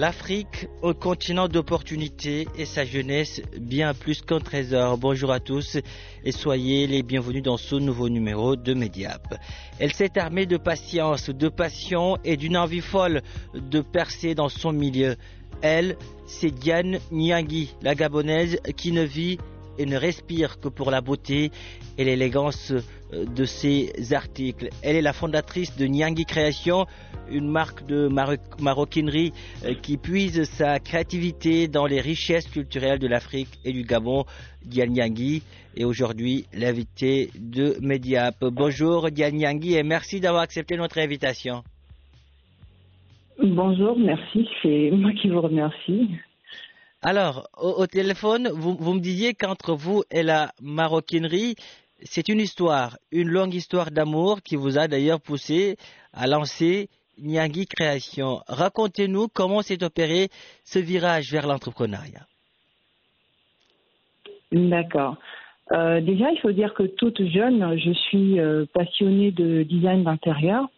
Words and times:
L'Afrique, 0.00 0.66
un 0.82 0.94
continent 0.94 1.46
d'opportunités 1.46 2.48
et 2.56 2.64
sa 2.64 2.86
jeunesse 2.86 3.42
bien 3.60 3.92
plus 3.92 4.22
qu'un 4.22 4.40
trésor. 4.40 4.96
Bonjour 4.96 5.30
à 5.30 5.40
tous 5.40 5.76
et 6.24 6.32
soyez 6.32 6.86
les 6.86 7.02
bienvenus 7.02 7.42
dans 7.42 7.58
ce 7.58 7.74
nouveau 7.74 8.08
numéro 8.08 8.56
de 8.56 8.72
Mediap. 8.72 9.34
Elle 9.78 9.92
s'est 9.92 10.18
armée 10.18 10.46
de 10.46 10.56
patience, 10.56 11.28
de 11.28 11.50
passion 11.50 12.16
et 12.24 12.38
d'une 12.38 12.56
envie 12.56 12.80
folle 12.80 13.20
de 13.52 13.82
percer 13.82 14.34
dans 14.34 14.48
son 14.48 14.72
milieu. 14.72 15.16
Elle, 15.60 15.98
c'est 16.24 16.50
Diane 16.50 16.98
Nyangui, 17.12 17.74
la 17.82 17.94
gabonaise 17.94 18.58
qui 18.78 18.92
ne 18.92 19.02
vit 19.02 19.36
et 19.80 19.86
ne 19.86 19.96
respire 19.96 20.60
que 20.60 20.68
pour 20.68 20.90
la 20.90 21.00
beauté 21.00 21.50
et 21.96 22.04
l'élégance 22.04 22.72
de 23.12 23.44
ses 23.44 24.12
articles. 24.12 24.68
Elle 24.82 24.96
est 24.96 25.02
la 25.02 25.14
fondatrice 25.14 25.76
de 25.76 25.86
Nyangui 25.86 26.26
Création, 26.26 26.86
une 27.30 27.48
marque 27.48 27.86
de 27.86 28.08
maro 28.08 28.34
maroquinerie 28.60 29.32
qui 29.82 29.96
puise 29.96 30.44
sa 30.44 30.78
créativité 30.78 31.66
dans 31.66 31.86
les 31.86 32.00
richesses 32.00 32.46
culturelles 32.46 32.98
de 32.98 33.08
l'Afrique 33.08 33.58
et 33.64 33.72
du 33.72 33.82
Gabon. 33.84 34.24
Diane 34.64 34.90
Nyangui 34.92 35.42
est 35.76 35.84
aujourd'hui 35.84 36.44
l'invité 36.52 37.30
de 37.38 37.76
Mediap. 37.80 38.36
Bonjour 38.42 39.10
Diane 39.10 39.36
Nyangui 39.36 39.76
et 39.76 39.82
merci 39.82 40.20
d'avoir 40.20 40.42
accepté 40.42 40.76
notre 40.76 40.98
invitation. 40.98 41.62
Bonjour, 43.42 43.98
merci, 43.98 44.46
c'est 44.62 44.90
moi 44.90 45.12
qui 45.12 45.30
vous 45.30 45.40
remercie. 45.40 46.10
Alors, 47.02 47.48
au, 47.56 47.86
téléphone, 47.86 48.48
vous, 48.52 48.92
me 48.92 49.00
disiez 49.00 49.32
qu'entre 49.32 49.72
vous 49.74 50.02
et 50.10 50.22
la 50.22 50.52
maroquinerie, 50.60 51.54
c'est 52.02 52.28
une 52.28 52.40
histoire, 52.40 52.98
une 53.10 53.28
longue 53.28 53.54
histoire 53.54 53.90
d'amour 53.90 54.42
qui 54.42 54.54
vous 54.56 54.78
a 54.78 54.86
d'ailleurs 54.86 55.20
poussé 55.20 55.76
à 56.12 56.26
lancer 56.26 56.90
Nyangui 57.18 57.66
Création. 57.66 58.40
Racontez-nous 58.48 59.28
comment 59.28 59.62
s'est 59.62 59.82
opéré 59.82 60.28
ce 60.64 60.78
virage 60.78 61.32
vers 61.32 61.46
l'entrepreneuriat. 61.46 62.26
D'accord. 64.52 65.16
Euh, 65.72 66.02
déjà, 66.02 66.30
il 66.32 66.38
faut 66.40 66.52
dire 66.52 66.74
que 66.74 66.82
toute 66.82 67.24
jeune, 67.28 67.78
je 67.78 67.92
suis 67.92 68.38
euh, 68.38 68.66
passionnée 68.74 69.30
de 69.30 69.62
design 69.62 70.04
d'intérieur. 70.04 70.68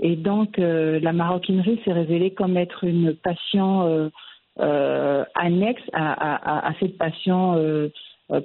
Et 0.00 0.16
donc, 0.16 0.58
euh, 0.58 0.98
la 1.00 1.12
maroquinerie 1.12 1.80
s'est 1.84 1.92
révélée 1.92 2.32
comme 2.32 2.56
être 2.56 2.82
une 2.82 3.14
passion 3.14 4.10
annexe 4.58 5.82
à, 5.92 6.12
à, 6.12 6.68
à, 6.68 6.74
cette 6.80 6.98
passion 6.98 7.54
euh, 7.56 7.88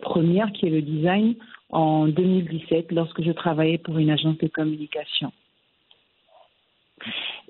première 0.02 0.52
qui 0.52 0.68
est 0.68 0.70
le 0.70 0.82
design 0.82 1.36
en 1.70 2.08
2017 2.08 2.92
lorsque 2.92 3.22
je 3.22 3.32
travaillais 3.32 3.78
pour 3.78 3.98
une 3.98 4.12
agence 4.12 4.38
de 4.38 4.48
communication. 4.48 5.32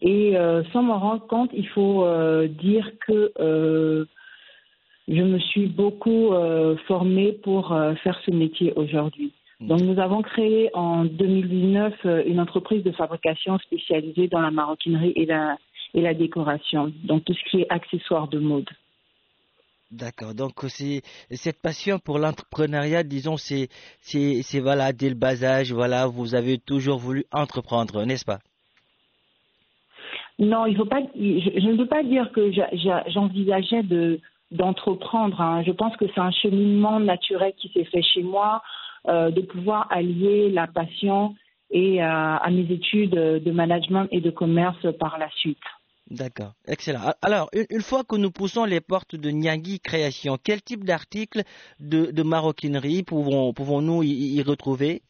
Et 0.02 0.36
euh, 0.36 0.64
sans 0.72 0.82
m'en 0.82 1.00
rendre 1.00 1.28
compte, 1.28 1.52
il 1.54 1.68
faut 1.68 2.08
dire 2.48 2.92
que 3.06 3.32
je 5.08 5.22
me 5.22 5.40
suis 5.40 5.68
beaucoup 5.68 6.34
formée 6.88 7.34
pour 7.44 7.78
faire 8.04 8.20
ce 8.26 8.32
métier 8.32 8.74
aujourd'hui. 8.76 9.34
Donc 9.60 9.82
nous 9.82 10.00
avons 10.00 10.22
créé 10.22 10.70
en 10.74 11.06
2019 11.06 12.26
une 12.26 12.40
entreprise 12.40 12.84
de 12.84 12.92
fabrication 12.92 13.58
spécialisée 13.60 14.28
dans 14.28 14.42
la 14.42 14.52
maroquinerie 14.52 15.14
et 15.16 15.26
la, 15.26 15.58
et 15.94 16.02
la 16.02 16.14
décoration, 16.14 16.92
donc 17.04 17.26
tout 17.26 17.34
ce 17.34 17.50
qui 17.50 17.62
est 17.62 17.68
accessoires 17.70 18.28
de 18.28 18.40
mode. 18.40 18.70
D'accord. 19.92 20.34
Donc 20.34 20.54
c'est 20.70 21.04
cette 21.30 21.62
passion 21.62 22.00
pour 22.00 22.18
l'entrepreneuriat, 22.18 23.04
disons, 23.04 23.38
c'est 23.38 23.70
c'est 24.02 24.60
voilà 24.60 24.92
dès 24.92 25.10
le 25.10 25.16
bas 25.16 25.44
âge, 25.44 25.72
voilà, 25.72 26.08
vous 26.08 26.34
avez 26.34 26.58
toujours 26.58 26.98
voulu 26.98 27.26
entreprendre, 27.32 28.04
n'est-ce 28.04 28.26
pas? 28.26 28.40
Non, 30.40 30.66
il 30.66 30.76
faut 30.76 30.86
pas. 30.86 31.02
Je, 31.16 31.60
je, 31.62 31.68
ne 31.68 31.78
veux 31.78 31.86
pas 31.88 32.02
dire 32.02 32.32
que 32.32 32.52
j'envisageais 33.08 33.84
de 33.84 34.20
d'entreprendre. 34.50 35.40
Hein. 35.40 35.64
Je 35.64 35.72
pense 35.72 35.96
que 35.98 36.06
c'est 36.14 36.22
un 36.22 36.32
cheminement 36.32 37.00
naturel 37.00 37.54
qui 37.58 37.70
s'est 37.70 37.86
fait 37.86 38.02
chez 38.02 38.24
moi, 38.24 38.64
euh, 39.08 39.30
de 39.30 39.42
pouvoir 39.42 39.88
allier 39.92 40.50
la 40.50 40.66
passion 40.66 41.36
et 41.70 42.02
euh, 42.02 42.08
à 42.08 42.50
mes 42.50 42.72
études 42.72 43.12
de 43.12 43.52
management 43.52 44.08
et 44.12 44.22
de 44.22 44.32
commerce 44.32 44.88
par 45.00 45.18
la 45.18 45.30
suite. 45.32 45.58
D'accord, 46.10 46.54
excellent. 46.68 47.14
Alors, 47.22 47.50
une, 47.54 47.82
fois 47.82 48.04
que 48.04 48.16
nous 48.16 48.30
poussons 48.30 48.66
les 48.66 48.82
portes 48.82 49.16
de 49.16 49.32
Nyangui 49.32 49.80
Création, 49.80 50.38
quel 50.44 50.62
type 50.62 50.84
d'articles 50.84 51.44
de, 51.80 52.12
de, 52.12 52.24
maroquinerie 52.24 53.04
pouvons, 53.04 53.54
pouvons-nous 53.54 54.04
y, 54.04 54.36
y, 54.36 54.42
retrouver? 54.44 55.02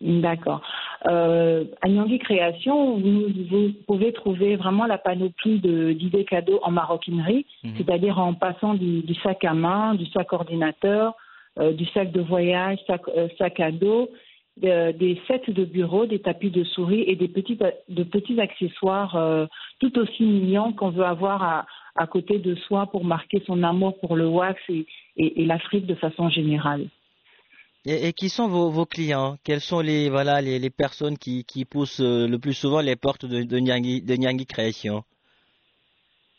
D'accord. 0.00 0.62
Euh, 1.08 1.64
à 1.82 1.88
Nyangui 1.88 2.20
Création, 2.20 2.98
vous, 2.98 3.26
vous, 3.50 3.72
pouvez 3.86 4.12
trouver 4.12 4.56
vraiment 4.56 4.86
la 4.86 4.98
panoplie 4.98 5.58
d'idées 5.60 6.24
cadeaux 6.24 6.60
en 6.62 6.70
maroquinerie, 6.70 7.44
mmh. 7.64 7.70
c'est-à-dire 7.76 8.18
en 8.18 8.34
passant 8.34 8.74
du, 8.74 9.02
du, 9.02 9.14
sac 9.16 9.44
à 9.44 9.54
main, 9.54 9.94
du 9.94 10.06
sac 10.06 10.32
ordinateur, 10.32 11.14
euh, 11.58 11.72
du 11.72 11.86
sac 11.86 12.12
de 12.12 12.20
voyage, 12.20 12.78
sac, 12.86 13.02
euh, 13.08 13.28
sac 13.36 13.58
à 13.58 13.72
dos, 13.72 14.10
euh, 14.64 14.92
des 14.92 15.20
sets 15.26 15.50
de 15.52 15.64
bureau, 15.64 16.06
des 16.06 16.20
tapis 16.20 16.50
de 16.50 16.64
souris 16.64 17.04
et 17.06 17.16
des 17.16 17.28
petits, 17.28 17.58
de 17.88 18.02
petits 18.02 18.40
accessoires 18.40 19.16
euh, 19.16 19.46
tout 19.80 19.98
aussi 19.98 20.24
mignons 20.24 20.72
qu'on 20.72 20.90
veut 20.90 21.04
avoir 21.04 21.42
à, 21.42 21.66
à, 21.96 22.06
côté 22.06 22.38
de 22.38 22.54
soi 22.54 22.86
pour 22.86 23.04
marquer 23.04 23.42
son 23.46 23.62
amour 23.62 23.98
pour 24.00 24.16
le 24.16 24.26
wax 24.26 24.60
et, 24.68 24.86
et, 25.16 25.42
et 25.42 25.44
l'Afrique 25.44 25.86
de 25.86 25.94
façon 25.94 26.28
générale. 26.28 26.88
Et, 27.86 28.08
et 28.08 28.12
qui 28.12 28.28
sont 28.28 28.48
vos, 28.48 28.70
vos, 28.70 28.86
clients? 28.86 29.36
Quelles 29.44 29.60
sont 29.60 29.80
les, 29.80 30.10
voilà, 30.10 30.40
les, 30.40 30.58
les 30.58 30.70
personnes 30.70 31.16
qui, 31.16 31.44
qui, 31.44 31.64
poussent 31.64 32.00
euh, 32.00 32.26
le 32.26 32.38
plus 32.38 32.54
souvent 32.54 32.80
les 32.80 32.96
portes 32.96 33.24
de, 33.24 33.42
de, 33.42 33.58
Nyangui 33.58 34.46
Création? 34.46 35.04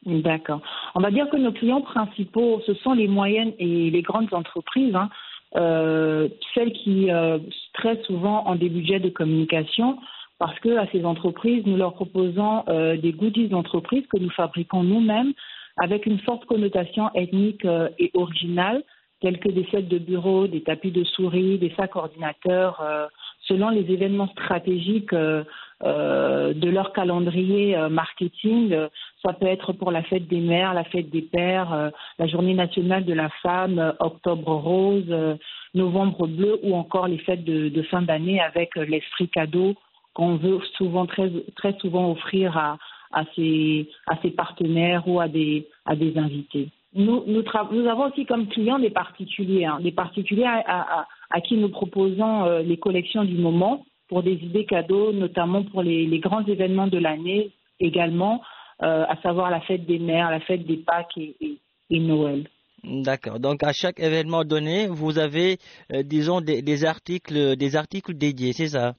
D'accord. 0.05 0.61
On 0.95 1.01
va 1.01 1.11
dire 1.11 1.29
que 1.29 1.37
nos 1.37 1.51
clients 1.51 1.81
principaux, 1.81 2.61
ce 2.65 2.73
sont 2.75 2.93
les 2.93 3.07
moyennes 3.07 3.53
et 3.59 3.89
les 3.89 4.01
grandes 4.01 4.33
entreprises. 4.33 4.95
Hein. 4.95 5.09
Euh, 5.55 6.29
celles 6.53 6.73
qui 6.73 7.11
euh, 7.11 7.39
très 7.73 8.01
souvent 8.03 8.43
ont 8.49 8.55
des 8.55 8.69
budgets 8.69 8.99
de 8.99 9.09
communication 9.09 9.97
parce 10.39 10.57
que 10.59 10.77
à 10.77 10.87
ces 10.91 11.03
entreprises, 11.03 11.63
nous 11.65 11.75
leur 11.75 11.93
proposons 11.93 12.63
euh, 12.69 12.95
des 12.95 13.11
goodies 13.11 13.49
d'entreprise 13.49 14.05
que 14.07 14.17
nous 14.17 14.29
fabriquons 14.29 14.83
nous-mêmes 14.83 15.33
avec 15.77 16.05
une 16.05 16.19
forte 16.19 16.45
connotation 16.45 17.09
ethnique 17.13 17.65
euh, 17.65 17.89
et 17.99 18.09
originale, 18.13 18.83
tels 19.21 19.39
que 19.39 19.49
des 19.49 19.65
sets 19.69 19.83
de 19.83 19.97
bureau, 19.97 20.47
des 20.47 20.63
tapis 20.63 20.91
de 20.91 21.03
souris, 21.03 21.57
des 21.57 21.73
sacs 21.75 21.95
ordinateurs, 21.97 22.79
euh, 22.81 23.07
selon 23.47 23.69
les 23.69 23.91
événements 23.91 24.29
stratégiques 24.29 25.13
euh, 25.83 26.53
de 26.53 26.69
leur 26.69 26.93
calendrier 26.93 27.77
marketing. 27.89 28.75
ça 29.23 29.33
peut 29.33 29.47
être 29.47 29.73
pour 29.73 29.91
la 29.91 30.03
fête 30.03 30.27
des 30.27 30.39
mères, 30.39 30.73
la 30.73 30.83
fête 30.83 31.09
des 31.09 31.21
pères, 31.21 31.91
la 32.17 32.27
journée 32.27 32.53
nationale 32.53 33.05
de 33.05 33.13
la 33.13 33.29
femme, 33.41 33.93
octobre 33.99 34.53
rose, 34.55 35.37
novembre 35.73 36.27
bleu 36.27 36.59
ou 36.63 36.75
encore 36.75 37.07
les 37.07 37.19
fêtes 37.19 37.43
de, 37.43 37.69
de 37.69 37.81
fin 37.83 38.01
d'année 38.01 38.41
avec 38.41 38.75
l'esprit 38.75 39.29
cadeau 39.29 39.75
qu'on 40.13 40.35
veut 40.35 40.59
souvent 40.77 41.05
très 41.05 41.31
très 41.55 41.73
souvent 41.79 42.11
offrir 42.11 42.57
à 42.57 42.77
à 43.11 43.23
ses 43.35 43.89
à 44.07 44.17
ses 44.21 44.31
partenaires 44.31 45.07
ou 45.07 45.19
à 45.19 45.27
des 45.27 45.67
à 45.85 45.95
des 45.95 46.17
invités. 46.17 46.69
Nous 46.93 47.23
nous, 47.27 47.43
nous 47.71 47.87
avons 47.87 48.09
aussi 48.09 48.25
comme 48.25 48.47
clients 48.47 48.79
des 48.79 48.89
particuliers, 48.89 49.65
hein, 49.65 49.79
des 49.81 49.91
particuliers 49.91 50.45
à, 50.45 50.63
à, 50.65 51.07
à, 51.29 51.41
qui 51.41 51.55
nous 51.55 51.69
proposons 51.69 52.45
euh, 52.45 52.61
les 52.61 52.77
collections 52.77 53.23
du 53.23 53.35
moment 53.37 53.85
pour 54.09 54.23
des 54.23 54.33
idées 54.33 54.65
cadeaux, 54.65 55.13
notamment 55.13 55.63
pour 55.63 55.81
les, 55.83 56.05
les 56.05 56.19
grands 56.19 56.45
événements 56.45 56.87
de 56.87 56.97
l'année 56.97 57.51
également, 57.79 58.41
euh, 58.81 59.05
à 59.07 59.15
savoir 59.21 59.49
la 59.49 59.61
fête 59.61 59.85
des 59.85 59.99
mères, 59.99 60.31
la 60.31 60.39
fête 60.41 60.65
des 60.65 60.77
Pâques 60.77 61.17
et, 61.17 61.35
et, 61.39 61.57
et 61.89 61.99
Noël. 61.99 62.47
D'accord. 62.83 63.39
Donc 63.39 63.63
à 63.63 63.71
chaque 63.71 63.99
événement 63.99 64.43
donné, 64.43 64.87
vous 64.87 65.19
avez, 65.19 65.57
euh, 65.93 66.01
disons, 66.03 66.41
des, 66.41 66.61
des, 66.61 66.85
articles, 66.85 67.55
des 67.55 67.75
articles 67.75 68.13
dédiés, 68.13 68.53
c'est 68.53 68.69
ça? 68.69 68.95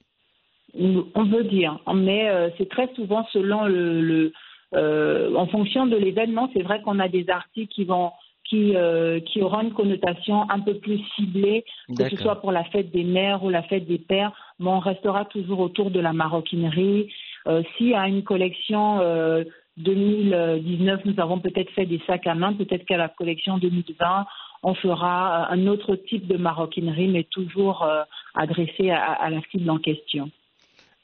On 0.73 1.23
veut 1.25 1.43
dire, 1.43 1.79
mais 1.93 2.29
euh, 2.29 2.49
c'est 2.57 2.69
très 2.69 2.87
souvent 2.95 3.25
selon 3.33 3.65
le, 3.65 4.01
le 4.01 4.33
en 4.73 5.47
fonction 5.47 5.85
de 5.85 5.97
l'événement. 5.97 6.49
C'est 6.53 6.61
vrai 6.63 6.81
qu'on 6.81 6.99
a 6.99 7.09
des 7.09 7.29
articles 7.29 7.73
qui 7.73 7.83
vont 7.83 8.11
qui, 8.51 8.75
euh, 8.75 9.21
qui 9.21 9.41
auront 9.41 9.61
une 9.61 9.73
connotation 9.73 10.45
un 10.49 10.59
peu 10.59 10.73
plus 10.73 10.99
ciblée, 11.15 11.63
que 11.97 12.09
ce 12.09 12.17
soit 12.17 12.41
pour 12.41 12.51
la 12.51 12.65
fête 12.65 12.91
des 12.91 13.05
mères 13.05 13.43
ou 13.45 13.49
la 13.49 13.63
fête 13.63 13.87
des 13.87 13.97
pères, 13.97 14.33
mais 14.59 14.69
on 14.69 14.79
restera 14.79 15.23
toujours 15.23 15.61
autour 15.61 15.89
de 15.89 16.01
la 16.01 16.11
maroquinerie. 16.11 17.09
Euh, 17.47 17.63
y 17.79 17.93
a 17.93 18.07
une 18.09 18.23
collection 18.23 18.99
euh, 18.99 19.45
2019, 19.77 21.05
nous 21.05 21.19
avons 21.19 21.39
peut-être 21.39 21.71
fait 21.71 21.85
des 21.85 22.01
sacs 22.05 22.27
à 22.27 22.35
main, 22.35 22.51
peut-être 22.53 22.85
qu'à 22.85 22.97
la 22.97 23.07
collection 23.07 23.57
2020, 23.57 24.25
on 24.63 24.73
fera 24.75 25.49
un 25.49 25.67
autre 25.67 25.95
type 25.95 26.27
de 26.27 26.35
maroquinerie, 26.35 27.07
mais 27.07 27.23
toujours 27.23 27.83
euh, 27.83 28.03
adressé 28.35 28.89
à, 28.89 29.13
à, 29.13 29.29
la 29.29 29.39
cible 29.49 29.69
en 29.69 29.77
question. 29.77 30.29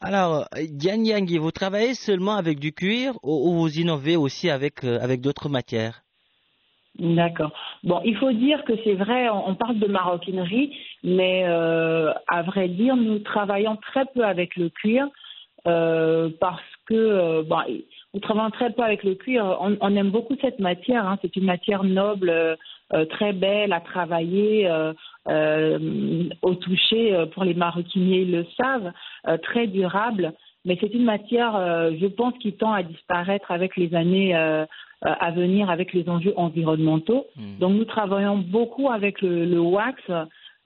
Alors, 0.02 0.46
Yann 0.58 1.06
Yangi, 1.06 1.38
vous 1.38 1.52
travaillez 1.52 1.96
seulement 1.96 2.36
avec 2.36 2.60
du 2.60 2.74
cuir 2.74 3.18
ou, 3.24 3.54
vous 3.54 3.80
innovez 3.80 4.18
aussi 4.18 4.50
avec, 4.50 4.84
euh, 4.84 5.00
avec 5.02 5.22
d'autres 5.22 5.50
matières? 5.50 6.04
D'accord. 7.00 7.52
Bon, 7.84 8.02
il 8.06 8.16
faut 8.18 8.32
dire 8.32 8.64
que 8.64 8.74
c'est 8.84 8.96
vrai, 8.96 9.30
on, 9.30 9.54
parle 9.54 9.78
de 9.78 9.88
maroquinerie, 9.88 10.76
mais 11.04 11.44
euh, 11.46 12.12
à 12.28 12.42
vrai 12.42 12.70
dire, 12.70 12.96
nous 12.96 13.20
travaillons 13.20 13.76
très 13.76 14.06
peu 14.06 14.24
avec 14.24 14.56
le 14.56 14.70
cuir 14.70 15.08
euh, 15.68 16.30
parce 16.40 16.64
que 16.88 16.96
euh, 16.96 17.44
bon, 17.44 17.58
nous 18.16 18.20
travaillons 18.20 18.50
très 18.50 18.72
peu 18.72 18.82
avec 18.82 19.04
le 19.04 19.14
cuir. 19.14 19.58
On, 19.60 19.96
aime 19.96 20.10
beaucoup 20.10 20.36
cette 20.42 20.60
matière. 20.60 21.06
Hein. 21.06 21.20
C'est 21.22 21.36
une 21.36 21.46
matière 21.46 21.84
noble, 21.84 22.34
très 23.12 23.34
belle 23.34 23.74
à 23.74 23.82
travailler. 23.82 24.68
Au 26.42 26.56
toucher, 26.56 27.26
pour 27.34 27.44
les 27.44 27.54
maroquiniers 27.54 28.22
ils 28.22 28.32
le 28.32 28.46
savent, 28.56 28.92
très 29.44 29.68
durable. 29.68 30.34
Mais 30.68 30.78
c'est 30.80 30.94
une 30.94 31.06
matière, 31.06 31.54
je 32.00 32.06
pense, 32.06 32.34
qui 32.40 32.54
tend 32.54 32.74
à 32.74 32.84
disparaître 32.84 33.50
avec 33.52 33.76
les 33.78 33.96
années 33.96 34.36
à 34.36 35.32
venir, 35.32 35.70
avec 35.70 35.94
les 35.94 36.08
enjeux 36.08 36.34
environnementaux. 36.36 37.26
Mmh. 37.36 37.58
Donc 37.60 37.74
nous 37.74 37.86
travaillons 37.86 38.38
beaucoup 38.38 38.92
avec 38.92 39.22
le, 39.22 39.46
le 39.46 39.60
wax, 39.60 40.00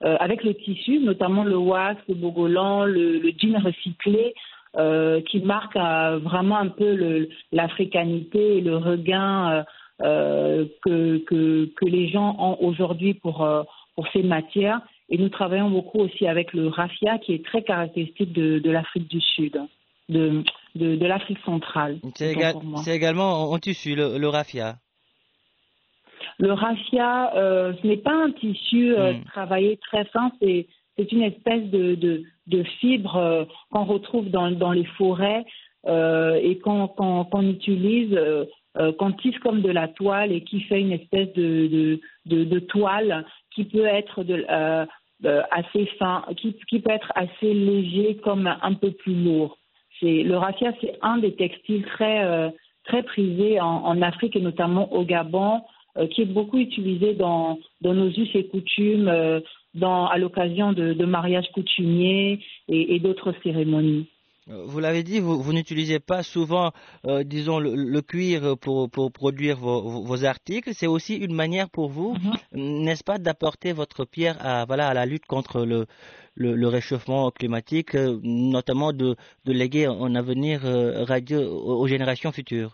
avec 0.00 0.42
le 0.42 0.54
tissu, 0.54 0.98
notamment 0.98 1.44
le 1.44 1.56
wax, 1.56 2.02
le 2.08 2.16
bogolan, 2.16 2.84
le, 2.84 3.18
le 3.18 3.32
jean 3.38 3.58
recyclé, 3.58 4.34
euh, 4.78 5.20
qui 5.20 5.40
marque 5.40 5.76
euh, 5.76 6.18
vraiment 6.18 6.56
un 6.56 6.68
peu 6.68 7.28
l'africanité 7.52 8.56
et 8.56 8.60
le 8.62 8.78
regain 8.78 9.66
euh, 10.00 10.64
que, 10.82 11.18
que, 11.18 11.66
que, 11.76 11.84
les 11.84 12.08
gens 12.08 12.34
ont 12.38 12.56
aujourd'hui 12.66 13.12
pour, 13.12 13.46
pour 13.94 14.08
ces 14.14 14.22
matières. 14.22 14.80
Et 15.10 15.18
nous 15.18 15.28
travaillons 15.28 15.68
beaucoup 15.68 15.98
aussi 15.98 16.26
avec 16.26 16.54
le 16.54 16.68
raffia, 16.68 17.18
qui 17.18 17.34
est 17.34 17.44
très 17.44 17.62
caractéristique 17.62 18.32
de, 18.32 18.60
de 18.60 18.70
l'Afrique 18.70 19.08
du 19.08 19.20
Sud, 19.20 19.60
de, 20.12 20.44
de, 20.74 20.96
de 20.96 21.06
l'Afrique 21.06 21.38
centrale. 21.44 21.98
C'est 22.14 22.32
éga 22.32 22.52
également 22.86 23.50
en 23.50 23.58
tissu, 23.58 23.94
le, 23.94 24.18
le 24.18 24.28
raffia. 24.28 24.76
Le 26.38 26.52
raffia, 26.52 27.34
euh, 27.36 27.72
ce 27.80 27.86
n'est 27.86 27.98
pas 27.98 28.14
un 28.14 28.32
tissu 28.32 28.94
euh, 28.94 29.12
mm. 29.12 29.24
travaillé 29.24 29.76
très 29.78 30.04
fin, 30.06 30.32
c'est 30.40 30.66
c'est 30.98 31.10
une 31.10 31.22
espèce 31.22 31.70
de, 31.70 31.94
de, 31.94 32.22
de 32.48 32.62
fibre 32.80 33.16
euh, 33.16 33.44
qu'on 33.70 33.84
retrouve 33.84 34.28
dans, 34.28 34.50
dans 34.50 34.72
les 34.72 34.84
forêts 34.84 35.44
et 35.86 36.58
qu'on 36.62 36.86
qu 36.86 37.30
qu 37.32 37.48
utilise, 37.48 38.18
qu'on 38.98 39.12
tisse 39.12 39.38
comme 39.40 39.62
de 39.62 39.70
la 39.70 39.88
toile 39.88 40.30
et 40.30 40.44
qui 40.44 40.60
fait 40.60 40.80
une 40.80 40.92
espèce 40.92 41.32
de, 41.32 41.98
de, 42.26 42.58
toile 42.60 43.24
qui 43.52 43.64
peut 43.64 43.86
être 43.86 44.22
de, 44.22 44.44
assez 45.50 45.86
fin, 45.98 46.24
qui, 46.36 46.56
qui 46.68 46.78
peut 46.78 46.92
être 46.92 47.10
assez 47.16 47.52
léger 47.52 48.16
comme 48.22 48.46
un 48.46 48.74
peu 48.74 48.92
plus 48.92 49.14
lourd. 49.24 49.58
Le 50.02 50.34
raffia, 50.36 50.72
c'est 50.80 50.98
un 51.02 51.18
des 51.18 51.34
textiles 51.34 51.84
très 51.84 52.24
euh, 52.24 52.50
très 52.84 53.02
prisés 53.04 53.60
en, 53.60 54.02
Afrique 54.02 54.34
et 54.34 54.40
notamment 54.40 54.92
au 54.92 55.04
Gabon, 55.04 55.60
euh, 55.96 56.08
qui 56.08 56.22
est 56.22 56.26
beaucoup 56.26 56.58
utilisé 56.58 57.14
dans 57.14 57.58
nos 57.80 58.08
us 58.08 58.28
et 58.34 58.48
coutumes, 58.48 59.08
euh, 59.08 59.40
à 59.80 60.18
l'occasion 60.18 60.72
de, 60.72 61.04
mariages 61.04 61.50
coutumiers 61.52 62.40
et 62.68 62.98
d'autres 62.98 63.32
cérémonies. 63.42 64.06
Vous 64.48 64.80
l'avez 64.80 65.02
dit, 65.04 65.20
vous, 65.20 65.40
vous 65.40 65.52
n'utilisez 65.52 66.00
pas 66.00 66.22
souvent, 66.24 66.72
euh, 67.06 67.22
disons, 67.22 67.60
le, 67.60 67.74
le, 67.76 68.00
cuir 68.02 68.56
pour, 68.60 68.90
pour 68.90 69.12
produire 69.12 69.56
vos, 69.56 70.02
vos 70.02 70.24
articles. 70.24 70.70
C'est 70.74 70.88
aussi 70.88 71.14
une 71.16 71.34
manière 71.34 71.70
pour 71.70 71.88
vous, 71.90 72.14
mm 72.14 72.18
-hmm. 72.18 72.82
n'est-ce 72.84 73.04
pas, 73.04 73.18
d'apporter 73.18 73.72
votre 73.72 74.04
pierre 74.04 74.36
à, 74.40 74.64
voilà, 74.64 74.88
à 74.88 74.94
la 74.94 75.06
lutte 75.06 75.26
contre 75.26 75.64
le, 75.64 75.86
le, 76.34 76.54
le 76.62 76.68
réchauffement 76.68 77.30
climatique, 77.30 77.94
euh, 77.94 78.18
notamment 78.22 78.92
de, 78.92 79.08
de 79.46 79.52
léguer 79.52 79.86
un 79.86 80.14
avenir 80.22 80.56
euh, 80.64 81.04
radieux 81.04 81.44
aux 81.82 81.86
générations 81.86 82.32
futures. 82.32 82.72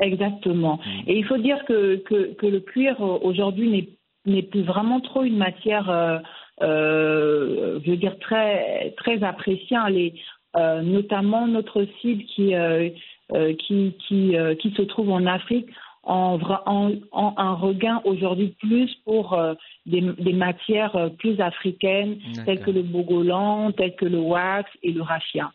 Exactement. 0.00 0.76
Mm. 0.76 1.08
Et 1.10 1.14
il 1.20 1.24
faut 1.24 1.38
dire 1.38 1.60
que, 1.68 1.96
que, 2.08 2.34
que 2.34 2.46
le 2.46 2.60
cuir 2.60 3.00
aujourd'hui 3.00 3.98
n'est 4.26 4.42
plus 4.52 4.62
vraiment 4.62 5.00
trop 5.00 5.22
une 5.24 5.38
matière, 5.38 5.88
euh, 5.90 6.18
euh, 6.62 7.80
je 7.84 7.90
veux 7.90 7.96
dire, 7.96 8.16
très, 8.20 8.92
très 8.96 9.22
appréciée. 9.22 9.78
Les, 9.90 10.08
euh, 10.12 10.37
notamment 10.54 11.46
notre 11.46 11.86
cible 12.00 12.24
qui, 12.24 12.54
euh, 12.54 12.90
euh, 13.34 13.54
qui, 13.54 13.94
qui, 14.06 14.36
euh, 14.36 14.54
qui 14.54 14.70
se 14.72 14.82
trouve 14.82 15.10
en 15.10 15.26
Afrique 15.26 15.68
en, 16.02 16.38
en, 16.64 16.92
en 17.12 17.34
un 17.36 17.52
regain 17.52 18.00
aujourd'hui 18.04 18.56
plus 18.60 18.94
pour 19.04 19.38
des, 19.84 20.00
des, 20.00 20.32
matières 20.32 21.10
plus 21.18 21.38
africaines 21.38 22.18
telles 22.46 22.60
que 22.60 22.70
le 22.70 22.82
bogolan, 22.82 23.72
telles 23.72 23.94
que 23.96 24.06
le 24.06 24.18
wax 24.18 24.70
et 24.82 24.92
le 24.92 25.02
raffia. 25.02 25.52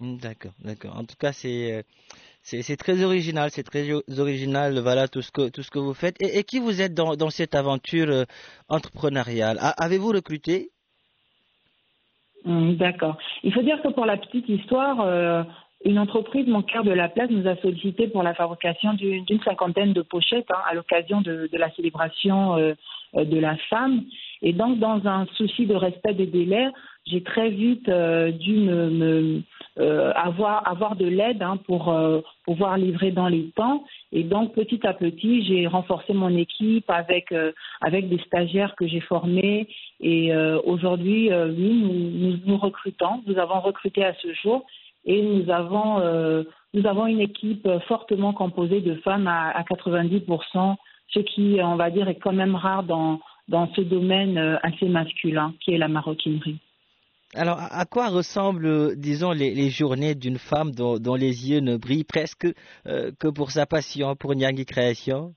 D'accord, 0.00 0.52
d'accord. 0.60 0.96
En 0.96 1.04
tout 1.04 1.16
cas, 1.18 1.32
c'est 1.32 1.84
c'est 2.44 2.76
très 2.76 3.02
original, 3.02 3.50
c'est 3.50 3.62
très 3.62 3.90
original, 4.18 4.78
voilà 4.80 5.08
tout 5.08 5.22
ce 5.22 5.30
que 5.30 5.48
tout 5.48 5.62
ce 5.62 5.70
que 5.70 5.78
vous 5.78 5.94
faites. 5.94 6.20
Et, 6.20 6.38
et 6.38 6.44
qui 6.44 6.58
vous 6.58 6.82
êtes 6.82 6.92
dans, 6.92 7.16
dans 7.16 7.30
cette 7.30 7.54
aventure 7.54 8.08
euh, 8.10 8.24
entrepreneuriale? 8.68 9.58
Avez-vous 9.60 10.08
recruté 10.08 10.70
mmh, 12.44 12.74
D'accord. 12.74 13.16
Il 13.42 13.52
faut 13.52 13.62
dire 13.62 13.80
que 13.82 13.88
pour 13.88 14.06
la 14.06 14.16
petite 14.16 14.48
histoire, 14.48 15.00
euh, 15.00 15.42
une 15.84 15.98
entreprise, 15.98 16.46
Mon 16.46 16.62
cœur 16.62 16.82
de 16.82 16.92
la 16.92 17.08
place, 17.08 17.30
nous 17.30 17.46
a 17.46 17.56
sollicité 17.56 18.08
pour 18.08 18.22
la 18.22 18.34
fabrication 18.34 18.94
d'une 18.94 19.40
cinquantaine 19.44 19.92
de 19.92 20.02
pochettes 20.02 20.50
hein, 20.50 20.60
à 20.66 20.74
l'occasion 20.74 21.20
de, 21.20 21.48
de, 21.52 21.58
la 21.58 21.70
célébration 21.72 22.56
euh, 22.56 22.74
de 23.14 23.38
la 23.38 23.56
femme. 23.68 24.02
Et 24.40 24.52
donc, 24.52 24.78
dans 24.78 25.06
un 25.06 25.26
souci 25.36 25.66
de 25.66 25.74
respect 25.74 26.14
des 26.14 26.26
délais, 26.26 26.68
j'ai 27.06 27.22
très 27.22 27.50
vite 27.50 27.88
euh, 27.88 28.30
dû 28.30 28.66
euh, 28.68 30.12
avoir 30.14 30.96
de 30.96 31.06
l'aide 31.06 31.42
hein, 31.42 31.58
pour 31.66 31.90
euh, 31.90 32.20
pouvoir 32.44 32.78
livrer 32.78 33.10
dans 33.10 33.28
les 33.28 33.50
temps. 33.50 33.84
Et 34.12 34.22
donc 34.22 34.54
petit 34.54 34.86
à 34.86 34.94
petit, 34.94 35.44
j'ai 35.44 35.66
renforcé 35.66 36.14
mon 36.14 36.34
équipe 36.34 36.88
avec 36.88 37.28
des 37.30 38.18
stagiaires 38.26 38.74
que 38.76 38.86
j'ai 38.86 39.00
formés. 39.00 39.68
Et 40.00 40.32
aujourd'hui, 40.64 41.30
oui, 41.32 42.40
nous, 42.46 42.56
recrutons. 42.56 43.22
Nous 43.26 43.38
avons 43.38 43.60
recruté 43.60 44.04
à 44.04 44.14
ce 44.14 44.32
jour 44.34 44.64
et 45.04 45.20
nous 45.22 45.50
avons 45.50 47.06
une 47.06 47.20
équipe 47.20 47.68
fortement 47.88 48.32
composée 48.32 48.80
de 48.80 48.94
femmes 48.96 49.26
à, 49.26 49.50
à 49.50 49.62
90%, 49.62 50.76
ce 51.08 51.18
qui, 51.20 51.58
on 51.62 51.76
va 51.76 51.90
dire, 51.90 52.08
est 52.08 52.16
quand 52.16 52.32
même 52.32 52.54
rare 52.54 52.84
dans 52.84 53.20
ce 53.74 53.80
domaine 53.80 54.58
assez 54.62 54.88
masculin 54.88 55.54
qui 55.60 55.72
est 55.72 55.78
la 55.78 55.88
maroquinerie. 55.88 56.58
Alors, 57.34 57.58
à 57.60 57.84
quoi 57.84 58.08
ressemblent, 58.08 58.96
disons, 58.96 59.32
les, 59.32 59.54
les 59.54 59.70
journées 59.70 60.14
d'une 60.14 60.38
femme 60.38 60.70
dont, 60.70 60.98
dont, 60.98 61.14
les 61.14 61.50
yeux 61.50 61.60
ne 61.60 61.76
brillent 61.76 62.04
presque 62.04 62.46
euh, 62.86 63.10
que 63.18 63.28
pour 63.28 63.50
sa 63.50 63.66
passion, 63.66 64.14
pour 64.14 64.34
Nyangi 64.34 64.64
Création? 64.64 65.34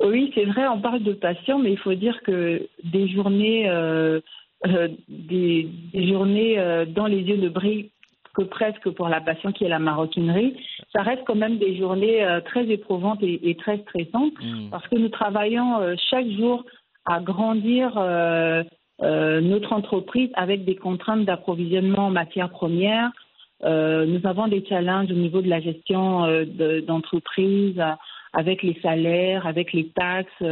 Oui, 0.00 0.30
c'est 0.34 0.44
vrai, 0.44 0.68
on 0.68 0.80
parle 0.80 1.02
de 1.02 1.14
passion, 1.14 1.58
mais 1.58 1.72
il 1.72 1.78
faut 1.78 1.94
dire 1.94 2.20
que 2.22 2.68
des 2.84 3.08
journées, 3.08 3.68
euh, 3.68 4.20
euh, 4.66 4.88
des, 5.08 5.68
des, 5.92 6.08
journées 6.08 6.58
euh, 6.58 6.84
dont 6.84 7.06
les 7.06 7.22
yeux 7.22 7.38
ne 7.38 7.48
brillent 7.48 7.90
que 8.34 8.42
presque 8.42 8.90
pour 8.90 9.08
la 9.08 9.22
passion 9.22 9.52
qui 9.52 9.64
est 9.64 9.68
la 9.68 9.78
maroquinerie, 9.78 10.54
ça 10.92 11.02
reste 11.02 11.22
quand 11.26 11.34
même 11.34 11.58
des 11.58 11.76
journées 11.78 12.22
euh, 12.22 12.40
très 12.42 12.66
éprouvantes 12.66 13.22
et, 13.22 13.48
et 13.48 13.54
très 13.56 13.78
stressantes 13.78 14.34
mmh. 14.42 14.68
parce 14.70 14.86
que 14.88 14.96
nous 14.96 15.08
travaillons 15.08 15.80
euh, 15.80 15.94
chaque 16.10 16.28
jour 16.28 16.64
à 17.06 17.20
grandir 17.20 17.92
euh, 19.02 19.42
notre 19.42 19.74
entreprise 19.74 20.30
avec 20.34 20.64
des 20.64 20.76
contraintes 20.76 21.26
d'approvisionnement 21.26 22.06
en 22.06 22.10
matières 22.10 22.50
premières. 22.50 23.10
Euh, 23.64 24.06
nous 24.06 24.26
avons 24.26 24.48
des 24.48 24.64
challenges 24.66 25.10
au 25.10 25.14
niveau 25.14 25.42
de 25.42 25.48
la 25.48 25.60
gestion 25.60 26.24
euh, 26.24 26.80
d'entreprise, 26.80 27.74
de, 27.74 27.82
avec 28.32 28.62
les 28.62 28.78
salaires, 28.82 29.46
avec 29.46 29.72
les 29.72 29.88
taxes 29.88 30.44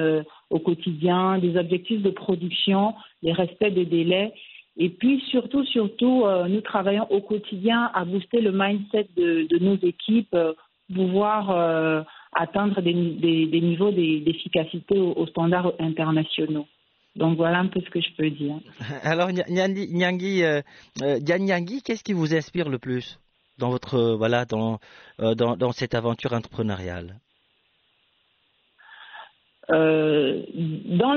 au 0.50 0.58
quotidien, 0.58 1.38
des 1.38 1.56
objectifs 1.58 2.02
de 2.02 2.10
production, 2.10 2.94
les 3.22 3.32
respects 3.32 3.72
des 3.72 3.84
délais. 3.84 4.32
Et 4.76 4.88
puis 4.88 5.20
surtout, 5.30 5.64
surtout, 5.66 6.24
nous 6.48 6.62
travaillons 6.62 7.06
au 7.10 7.20
quotidien 7.20 7.90
à 7.92 8.06
booster 8.06 8.40
le 8.40 8.52
mindset 8.52 9.08
de, 9.16 9.58
nos 9.58 9.76
équipes, 9.76 10.34
pouvoir 10.94 12.06
atteindre 12.32 12.80
des, 12.80 12.94
niveaux 13.60 13.90
d'efficacité 13.90 14.98
aux, 14.98 15.26
standards 15.26 15.74
internationaux. 15.78 16.66
Donc 17.16 17.36
voilà 17.36 17.58
un 17.58 17.66
peu 17.66 17.80
ce 17.80 17.90
que 17.90 18.00
je 18.00 18.14
peux 18.16 18.30
dire. 18.30 18.56
Alors 19.02 19.30
Nyangi, 19.30 20.42
euh, 20.44 20.60
Nyangi, 21.00 21.82
qu'est-ce 21.82 22.04
qui 22.04 22.12
vous 22.12 22.34
inspire 22.34 22.68
le 22.68 22.78
plus 22.78 23.20
dans 23.58 23.70
votre 23.70 24.14
voilà 24.16 24.44
dans, 24.44 24.78
dans 25.18 25.72
cette 25.72 25.94
aventure 25.94 26.32
entrepreneuriale? 26.32 27.20
Euh, 29.70 30.42
dans 30.86 31.14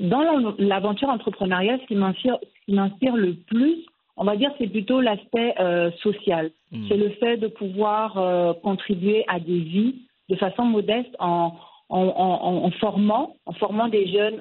dans 0.00 0.54
l'aventure 0.58 1.08
entrepreneuriale, 1.08 1.80
ce 1.82 1.86
qui 1.86 1.94
m'inspire 1.94 3.16
le 3.16 3.34
plus, 3.34 3.86
on 4.16 4.24
va 4.24 4.36
dire, 4.36 4.50
c'est 4.58 4.66
plutôt 4.66 5.00
l'aspect 5.00 5.54
euh, 5.58 5.90
social. 6.02 6.50
Hmm. 6.70 6.86
C'est 6.88 6.96
le 6.96 7.10
fait 7.10 7.38
de 7.38 7.48
pouvoir 7.48 8.18
euh, 8.18 8.52
contribuer 8.62 9.24
à 9.28 9.40
des 9.40 9.60
vies 9.60 10.02
de 10.28 10.36
façon 10.36 10.64
modeste 10.64 11.14
en, 11.18 11.54
en, 11.92 12.70
formant, 12.72 13.36
en 13.46 13.52
formant 13.52 13.88
des 13.88 14.06
jeunes, 14.08 14.40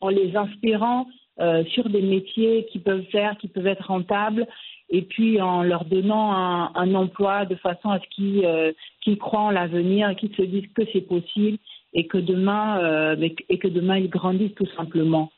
en 0.00 0.08
les 0.08 0.36
inspirant 0.36 1.06
euh, 1.40 1.64
sur 1.72 1.88
des 1.88 2.02
métiers 2.02 2.66
qu'ils 2.66 2.82
peuvent 2.82 3.06
faire, 3.10 3.36
qui 3.38 3.48
peuvent 3.48 3.66
être 3.66 3.86
rentables, 3.86 4.46
et 4.90 5.00
puis 5.00 5.40
en 5.40 5.62
leur 5.62 5.86
donnant 5.86 6.32
un, 6.32 6.94
emploi 6.94 7.46
de 7.46 7.54
façon 7.54 7.88
à 7.88 7.98
ce 7.98 8.06
qu'ils 8.10 8.44
euh, 8.44 8.72
croient 9.18 9.40
en 9.40 9.50
l'avenir, 9.50 10.14
qu'ils 10.16 10.34
se 10.34 10.42
disent 10.42 10.70
que 10.74 10.82
c'est 10.92 11.00
possible 11.00 11.56
et 11.94 12.06
que 12.06 12.18
demain 12.18 12.78
euh, 12.80 13.28
et 13.48 13.58
que 13.58 13.68
demain 13.68 13.96
ils 13.96 14.10
grandissent 14.10 14.54
tout 14.54 14.68
simplement. 14.76 15.30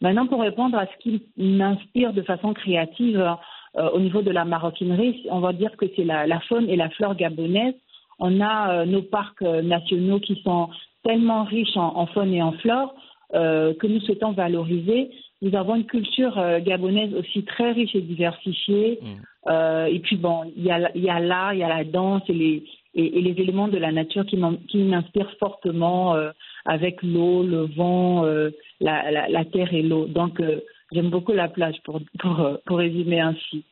Maintenant, 0.00 0.26
pour 0.26 0.40
répondre 0.40 0.76
à 0.76 0.86
ce 0.86 0.98
qui 0.98 1.22
m'inspire 1.36 2.12
de 2.12 2.22
façon 2.22 2.52
créative 2.52 3.36
au 3.92 3.98
niveau 4.00 4.22
de 4.22 4.30
la 4.30 4.44
maroquinerie, 4.44 5.26
on 5.30 5.40
va 5.40 5.52
dire 5.52 5.76
que 5.76 5.86
c'est 5.94 6.04
la, 6.04 6.26
la, 6.26 6.40
faune 6.40 6.68
et 6.68 6.76
la 6.76 6.90
flore 6.90 7.14
gabonaise. 7.14 7.74
On 8.18 8.40
a 8.40 8.72
euh, 8.72 8.84
nos 8.86 9.02
parcs 9.02 9.42
nationaux 9.42 10.20
qui 10.20 10.40
sont 10.42 10.68
tellement 11.02 11.44
riches 11.44 11.76
en, 11.76 11.96
en 11.96 12.06
faune 12.06 12.32
et 12.32 12.42
en 12.42 12.52
flore 12.52 12.94
que 13.32 13.86
nous 13.88 13.98
souhaitons 13.98 14.30
valoriser. 14.30 15.10
Nous 15.42 15.56
avons 15.56 15.74
une 15.74 15.86
culture 15.86 16.40
gabonaise 16.60 17.12
aussi 17.14 17.42
très 17.42 17.72
riche 17.72 17.92
et 17.96 18.00
diversifiée. 18.00 19.00
Mmh. 19.02 19.88
et 19.88 19.98
puis 20.04 20.16
bon, 20.16 20.52
il 20.56 20.62
y 20.62 20.70
a, 20.70 20.88
il 20.94 21.02
y 21.02 21.10
a 21.10 21.18
l'art, 21.18 21.52
il 21.52 21.58
y 21.58 21.64
a 21.64 21.68
la 21.68 21.82
danse 21.82 22.22
et 22.28 22.32
les, 22.32 22.62
et, 22.94 23.20
les 23.20 23.42
éléments 23.42 23.68
de 23.68 23.78
la 23.78 23.92
nature 23.92 24.24
qui 24.26 24.36
m'inspirent 24.36 25.34
fortement 25.38 26.14
euh, 26.14 26.30
avec 26.64 27.02
l'eau, 27.02 27.42
le 27.42 27.66
vent, 27.76 28.24
euh, 28.24 28.50
la, 28.80 29.28
la, 29.28 29.44
terre 29.44 29.72
et 29.74 29.82
l'eau. 29.82 30.06
Donc 30.06 30.40
euh, 30.40 30.60
j'aime 30.92 31.10
beaucoup 31.10 31.32
la 31.32 31.48
plage 31.48 31.76
pour, 31.84 32.00
pour, 32.18 32.58
pour 32.64 32.78
résumer 32.78 33.20
ainsi. 33.20 33.64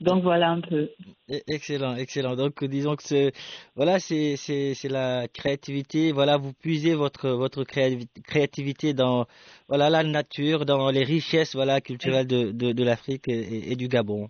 Donc 0.00 0.22
voilà 0.22 0.50
un 0.50 0.60
peu. 0.60 0.90
E, 1.30 1.40
excellent, 1.46 1.94
excellent. 1.96 2.34
Donc 2.34 2.64
disons 2.64 2.96
que 2.96 3.02
c'est 3.02 3.32
voilà, 3.76 3.98
c'est 3.98 4.36
c'est 4.36 4.88
la 4.88 5.28
créativité. 5.28 6.12
Voilà, 6.12 6.38
vous 6.38 6.52
puisez 6.54 6.94
votre 6.94 7.28
votre 7.30 7.64
créativité 7.64 8.94
dans 8.94 9.26
voilà 9.68 9.90
la 9.90 10.02
nature, 10.02 10.64
dans 10.64 10.90
les 10.90 11.04
richesses 11.04 11.54
voilà 11.54 11.80
culturelles 11.80 12.26
de 12.26 12.50
de, 12.50 12.72
de 12.72 12.84
l'Afrique 12.84 13.28
et, 13.28 13.76
du 13.76 13.88
Gabon. 13.88 14.28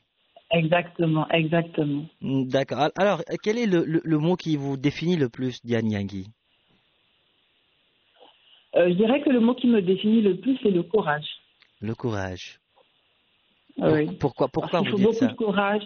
Exactement, 0.52 1.28
exactement. 1.30 2.06
Mm, 2.20 2.48
d'accord. 2.48 2.88
Alors, 2.96 3.22
quel 3.42 3.56
est 3.56 3.66
le, 3.66 3.84
le, 3.84 4.18
mot 4.18 4.34
qui 4.34 4.56
vous 4.56 4.76
définit 4.76 5.16
le 5.16 5.28
plus, 5.28 5.64
Diane 5.64 5.88
Yangui 5.88 6.26
euh, 8.74 8.88
Je 8.88 8.94
dirais 8.94 9.20
que 9.20 9.30
le 9.30 9.38
mot 9.38 9.54
qui 9.54 9.68
me 9.68 9.80
définit 9.80 10.22
le 10.22 10.38
plus, 10.38 10.58
c'est 10.60 10.72
le 10.72 10.82
courage. 10.82 11.28
Le 11.80 11.94
courage. 11.94 12.59
Oui. 13.78 14.16
Pourquoi, 14.18 14.48
pourquoi 14.48 14.80
Il 14.82 14.90
faut 14.90 14.98
beaucoup 14.98 15.26
de 15.26 15.32
courage. 15.32 15.82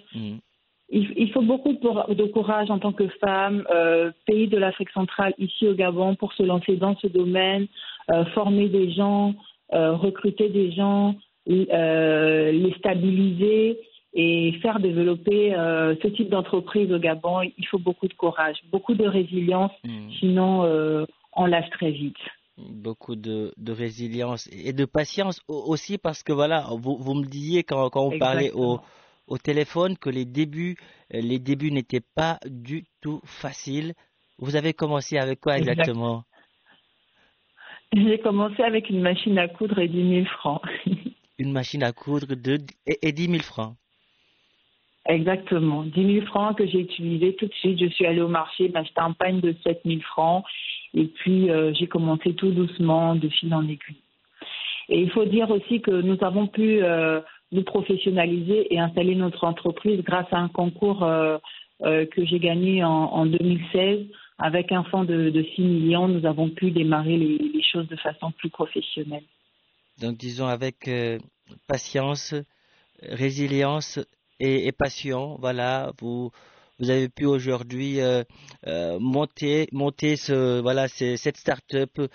Il, 0.90 1.32
faut 1.32 1.42
beaucoup 1.42 1.72
de, 1.72 2.26
courage 2.26 2.70
en 2.70 2.78
tant 2.78 2.92
que 2.92 3.08
femme, 3.20 3.64
euh, 3.74 4.12
pays 4.26 4.48
de 4.48 4.58
l'Afrique 4.58 4.90
centrale, 4.90 5.32
ici 5.38 5.66
au 5.66 5.74
Gabon, 5.74 6.14
pour 6.14 6.32
se 6.34 6.42
lancer 6.42 6.76
dans 6.76 6.96
ce 6.96 7.06
domaine, 7.06 7.66
euh, 8.12 8.24
former 8.26 8.68
des 8.68 8.92
gens, 8.92 9.34
recruter 9.70 10.50
des 10.50 10.70
gens, 10.72 11.16
les 11.46 12.74
stabiliser 12.78 13.78
et 14.14 14.52
faire 14.62 14.78
développer 14.78 15.54
euh, 15.54 15.96
ce 16.00 16.08
type 16.08 16.30
d'entreprise 16.30 16.92
au 16.92 16.98
Gabon, 16.98 17.42
il 17.42 17.66
faut 17.66 17.78
beaucoup 17.78 18.06
de 18.06 18.14
courage, 18.14 18.56
beaucoup 18.70 18.94
de 18.94 19.06
résilience, 19.06 19.72
hmm. 19.84 20.10
sinon 20.20 20.64
euh, 20.64 21.04
on 21.34 21.46
lâche 21.46 21.68
très 21.70 21.90
vite. 21.90 22.16
Beaucoup 22.56 23.16
de, 23.16 23.52
de, 23.56 23.72
résilience 23.72 24.48
et 24.52 24.72
de 24.72 24.84
patience 24.84 25.40
aussi 25.48 25.98
parce 25.98 26.22
que 26.22 26.32
voilà, 26.32 26.68
vous, 26.70 26.96
vous 26.96 27.14
me 27.14 27.26
disiez 27.26 27.64
quand, 27.64 27.90
quand 27.90 28.04
on 28.04 28.18
parlait 28.18 28.52
au, 28.52 28.78
au 29.26 29.38
téléphone 29.38 29.98
que 29.98 30.08
les 30.08 30.24
débuts, 30.24 30.76
les 31.10 31.40
débuts 31.40 31.72
n'étaient 31.72 32.04
pas 32.14 32.38
du 32.46 32.84
tout 33.00 33.20
faciles. 33.24 33.94
Vous 34.38 34.54
avez 34.54 34.72
commencé 34.72 35.18
avec 35.18 35.40
quoi 35.40 35.58
exactement? 35.58 36.22
J'ai 37.92 38.18
commencé 38.18 38.62
avec 38.62 38.90
une 38.90 39.00
machine 39.00 39.38
à 39.38 39.48
coudre 39.48 39.78
et 39.78 39.88
10 39.88 40.08
000 40.22 40.26
francs. 40.26 40.62
une 41.38 41.52
machine 41.52 41.82
à 41.82 41.92
coudre 41.92 42.34
de, 42.34 42.58
et, 42.86 43.08
et 43.08 43.12
10 43.12 43.26
000 43.26 43.42
francs 43.42 43.74
Exactement. 45.06 45.82
10 45.82 46.14
000 46.14 46.26
francs 46.26 46.56
que 46.56 46.66
j'ai 46.66 46.80
utilisé 46.80 47.34
tout 47.36 47.46
de 47.46 47.54
suite. 47.54 47.78
Je 47.78 47.86
suis 47.86 48.06
allée 48.06 48.22
au 48.22 48.28
marché 48.28 48.68
m'acheter 48.70 49.00
un 49.00 49.12
pagne 49.12 49.40
de 49.40 49.54
7 49.62 49.82
000 49.84 50.00
francs. 50.00 50.44
Et 50.94 51.06
puis, 51.06 51.50
euh, 51.50 51.72
j'ai 51.74 51.88
commencé 51.88 52.34
tout 52.34 52.52
doucement, 52.52 53.16
de 53.16 53.28
fil 53.28 53.52
en 53.52 53.64
aiguille. 53.64 54.02
Et 54.88 55.00
il 55.00 55.10
faut 55.10 55.24
dire 55.24 55.50
aussi 55.50 55.80
que 55.80 55.90
nous 55.90 56.18
avons 56.20 56.46
pu 56.46 56.82
euh, 56.82 57.20
nous 57.52 57.64
professionnaliser 57.64 58.72
et 58.72 58.78
installer 58.78 59.14
notre 59.14 59.44
entreprise 59.44 60.00
grâce 60.02 60.30
à 60.30 60.38
un 60.38 60.48
concours 60.48 61.02
euh, 61.02 61.38
que 61.80 62.24
j'ai 62.24 62.38
gagné 62.38 62.84
en, 62.84 62.90
en, 62.90 63.26
2016. 63.26 64.06
Avec 64.38 64.72
un 64.72 64.84
fonds 64.84 65.04
de, 65.04 65.30
de 65.30 65.42
6 65.54 65.62
millions, 65.62 66.08
nous 66.08 66.26
avons 66.26 66.50
pu 66.50 66.70
démarrer 66.70 67.16
les, 67.16 67.38
les, 67.38 67.62
choses 67.62 67.86
de 67.88 67.96
façon 67.96 68.32
plus 68.32 68.50
professionnelle. 68.50 69.22
Donc, 70.00 70.16
disons, 70.16 70.46
avec 70.46 70.90
patience, 71.68 72.34
résilience 73.00 74.00
et, 74.40 74.66
et 74.66 74.72
passion. 74.72 75.36
Voilà, 75.38 75.92
vous 76.00 76.32
vous 76.78 76.90
avez 76.90 77.08
pu 77.08 77.24
aujourd'hui 77.24 78.00
euh, 78.00 78.24
euh, 78.66 78.98
monter 78.98 79.68
monter 79.72 80.16
ce 80.16 80.60
voilà 80.60 80.88
cette 80.88 81.36
start-up 81.36 81.90
euh, 81.98 82.08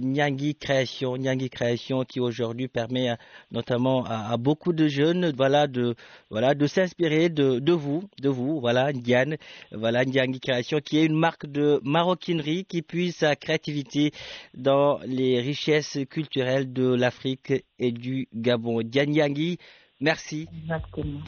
Nyangi 0.00 0.54
Création. 0.54 1.16
Nyangi 1.16 1.50
Création 1.50 2.04
qui 2.04 2.20
aujourd'hui 2.20 2.68
permet 2.68 3.16
notamment 3.50 4.04
à, 4.06 4.36
beaucoup 4.36 4.72
de 4.72 4.86
jeunes 4.86 5.32
de 5.32 6.66
s'inspirer 6.66 7.28
de, 7.28 7.58
de 7.58 7.72
vous 7.72 8.04
de 8.20 8.28
vous 8.28 8.60
voilà 8.60 8.92
Ndiane. 8.92 9.36
Voilà 9.72 10.04
Nyangi 10.04 10.38
Création 10.40 10.78
qui 10.80 10.98
est 10.98 11.06
une 11.06 11.16
marque 11.18 11.46
de 11.46 11.80
maroquinerie 11.82 12.64
qui 12.64 12.82
puise 12.82 13.16
sa 13.16 13.34
créativité 13.34 14.12
dans 14.54 15.00
les 15.06 15.40
richesses 15.40 15.98
culturelles 16.08 16.72
de 16.72 16.86
l'Afrique 16.94 17.52
et 17.80 17.90
du 17.90 18.28
Gabon. 18.32 18.82
Diane 18.82 19.10
Nyangi 19.10 19.58
Merci. 20.00 20.48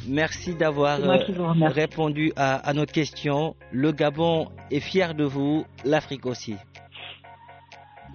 Merci 0.09 0.55
d'avoir 0.55 0.99
euh, 1.01 1.19
répondu 1.69 2.33
à, 2.37 2.73
notre 2.75 2.93
question. 2.93 3.55
Le 3.71 3.93
Gabon 3.93 4.49
est 4.71 4.81
fier 4.81 5.15
de 5.15 5.25
vous, 5.25 5.65
l'Afrique 5.85 6.27
aussi. 6.27 6.57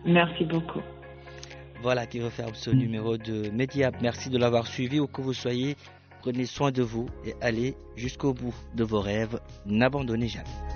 Merci 0.06 0.46
beaucoup. 0.46 0.82
Voilà 1.82 2.06
qui 2.06 2.22
referme 2.22 2.54
ce 2.54 2.70
numéro 2.70 3.18
de 3.18 3.50
Média. 3.50 3.92
Merci 4.02 4.30
de 4.30 4.38
l'avoir 4.38 4.68
suivi 4.68 5.00
où 5.00 5.08
que 5.08 5.22
vous 5.22 5.34
soyez. 5.34 5.76
Prenez 6.20 6.46
soin 6.46 6.72
de 6.72 6.84
vous 6.84 7.08
et 7.26 7.34
allez 7.42 7.76
jusqu'au 7.96 8.34
bout 8.34 8.54
de 8.76 8.84
vos 8.84 9.00
rêves. 9.00 9.40
N'abandonnez 9.66 10.28
jamais. 10.28 10.71